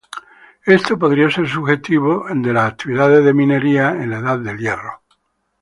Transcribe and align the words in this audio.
Esto 0.65 0.97
podría 0.97 1.29
ser 1.29 1.47
sugestivo 1.47 2.25
de 2.27 2.51
las 2.53 2.71
actividades 2.71 3.23
de 3.23 3.35
minería 3.35 3.91
en 3.91 4.09
la 4.09 4.17
Edad 4.17 4.39
del 4.39 4.57
Hierro. 4.57 4.99